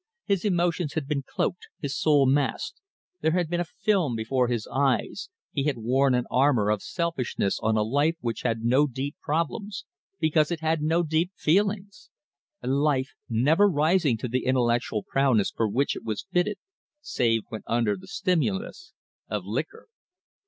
[0.25, 2.81] His emotions had been cloaked, his soul masked,
[3.21, 7.59] there had been a film before his eyes, he had worn an armour of selfishness
[7.61, 9.85] on a life which had no deep problems,
[10.19, 12.09] because it had no deep feelings
[12.63, 16.57] a life never rising to the intellectual prowess for which it was fitted,
[17.01, 18.93] save when under the stimulus
[19.29, 19.87] of liquor.